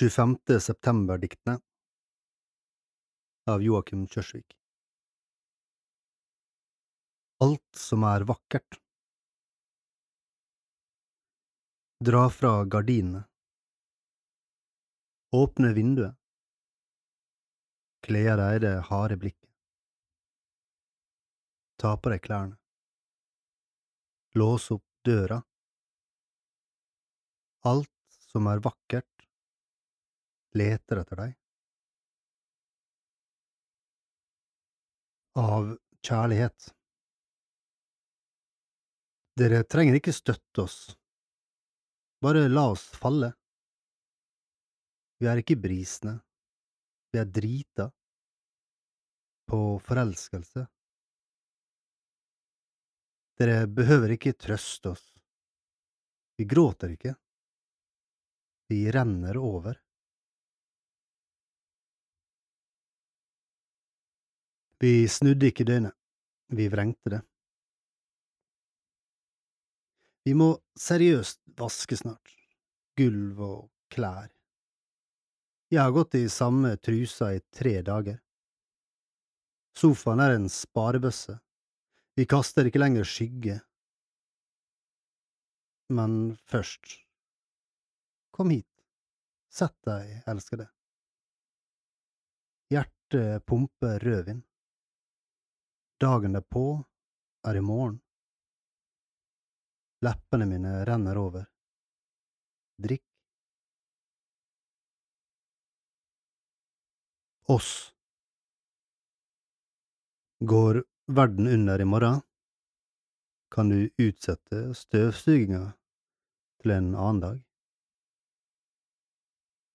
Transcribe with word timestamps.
25. 0.00 0.60
september-diktene 0.60 1.58
av 3.52 3.60
Joakim 3.60 4.06
Kjørsvik. 4.08 4.54
Alt 7.44 7.76
som 7.76 8.06
er 8.08 8.24
vakkert. 8.30 8.78
Dra 12.00 12.22
fra 12.32 12.54
gardinene. 12.76 13.26
Åpne 15.36 15.74
vinduet. 15.76 16.16
Kle 18.08 18.24
deg 18.40 18.64
det 18.64 18.74
harde 18.88 19.20
blikket. 19.20 19.52
Ta 21.76 21.92
på 22.00 22.16
deg 22.16 22.24
klærne. 22.24 22.56
Lås 24.40 24.72
opp 24.72 24.88
døra. 25.04 25.42
Alt 27.68 28.22
som 28.32 28.48
er 28.48 28.64
vakkert 28.64 29.10
leter 30.56 31.02
etter 31.02 31.20
deg. 31.22 31.36
Av 35.40 35.70
kjærlighet. 36.02 36.70
Dere 39.40 39.62
trenger 39.64 39.96
ikke 39.96 40.12
støtte 40.12 40.64
oss, 40.66 40.78
bare 42.20 42.48
la 42.50 42.66
oss 42.74 42.88
falle. 42.98 43.30
Vi 45.20 45.28
er 45.30 45.40
ikke 45.40 45.56
brisne, 45.60 46.18
vi 47.12 47.20
er 47.22 47.30
drita 47.30 47.86
på 49.50 49.60
forelskelse. 49.86 50.66
Dere 53.40 53.64
behøver 53.72 54.16
ikke 54.16 54.36
trøste 54.36 54.92
oss, 54.92 55.06
vi 56.36 56.44
gråter 56.48 56.92
ikke, 56.96 57.14
vi 58.68 58.82
renner 58.92 59.38
over. 59.40 59.78
Vi 64.80 65.08
snudde 65.08 65.50
ikke 65.50 65.66
døgnet, 65.68 65.92
vi 66.56 66.70
vrengte 66.72 67.12
det. 67.12 67.20
Vi 70.24 70.32
må 70.36 70.54
seriøst 70.78 71.42
vaske 71.60 71.98
snart, 72.00 72.32
gulv 72.96 73.42
og 73.44 73.60
klær. 73.92 74.30
Jeg 75.70 75.84
har 75.84 75.92
gått 75.92 76.16
i 76.16 76.24
samme 76.32 76.72
trusa 76.80 77.34
i 77.36 77.44
tre 77.52 77.76
dager. 77.84 78.18
Sofaen 79.76 80.24
er 80.24 80.38
en 80.38 80.48
sparebøsse, 80.50 81.36
vi 82.16 82.26
kaster 82.28 82.66
ikke 82.66 82.80
lenger 82.80 83.04
skygge. 83.06 83.60
Men 85.92 86.36
først, 86.48 86.98
kom 88.32 88.52
hit, 88.54 88.68
sett 89.52 89.76
deg, 89.84 90.22
elskede. 90.30 90.70
Hjertet 92.72 93.44
pumper 93.44 94.00
rødvin. 94.00 94.46
Dagen 96.00 96.32
derpå 96.32 96.84
er 97.44 97.56
i 97.56 97.60
morgen. 97.60 97.98
Leppene 100.00 100.46
mine 100.48 100.70
renner 100.88 101.18
over. 101.20 101.42
Drikk. 102.80 103.04
Oss. 107.52 107.92
Går 110.40 110.80
verden 111.06 111.46
under 111.46 111.80
i 111.80 111.84
morgen, 111.84 112.22
kan 113.52 113.68
du 113.68 113.90
utsette 114.00 114.60
støvsuginga 114.78 115.66
til 116.62 116.72
en 116.78 116.94
annen 116.94 117.20
dag. 117.26 117.42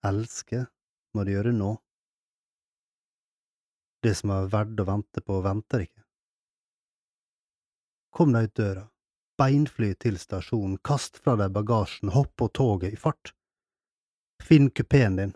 Elske 0.09 0.63
må 1.13 1.27
du 1.27 1.35
gjøre 1.35 1.53
nå. 1.53 1.75
Det 4.01 4.15
som 4.17 4.33
er 4.33 4.49
verdt 4.49 4.81
å 4.81 4.87
vente 4.89 5.21
på, 5.21 5.37
venter 5.45 5.85
ikke. 5.85 6.04
Kom 8.15 8.31
deg 8.31 8.43
ut 8.47 8.55
døra, 8.55 8.83
beinfly 9.35 9.89
til 9.99 10.15
stasjonen, 10.15 10.77
kast 10.79 11.17
fra 11.19 11.33
deg 11.35 11.51
bagasjen, 11.51 12.13
hopp 12.15 12.31
på 12.39 12.47
toget 12.55 12.93
i 12.95 12.99
fart. 12.99 13.33
Finn 14.39 14.69
kupeen 14.71 15.17
din. 15.19 15.33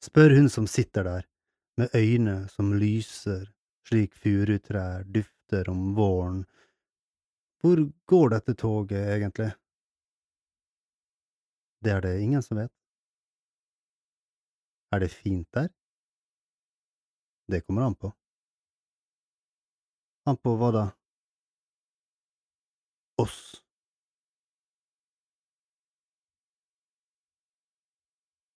Spør 0.00 0.32
hun 0.38 0.48
som 0.48 0.66
sitter 0.66 1.04
der, 1.04 1.26
med 1.76 1.92
øyne 1.92 2.48
som 2.48 2.72
lyser 2.72 3.50
slik 3.88 4.14
furutrær 4.16 5.04
dufter 5.04 5.68
om 5.68 5.92
våren. 5.94 6.46
Hvor 7.60 7.84
går 8.08 8.32
dette 8.32 8.54
toget 8.56 9.12
egentlig? 9.18 9.50
Det 11.84 11.92
er 11.92 12.00
det 12.00 12.14
ingen 12.22 12.42
som 12.42 12.62
vet. 12.62 12.72
Er 14.92 15.04
det 15.04 15.12
fint 15.12 15.48
der? 15.52 15.68
Det 17.52 17.60
kommer 17.66 17.82
an 17.90 17.94
på. 17.94 18.12
An 20.24 20.40
på 20.40 20.56
hva 20.56 20.72
da? 20.72 20.88
Oss 23.16 23.61